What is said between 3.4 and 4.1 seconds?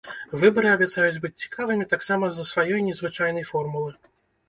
формулы.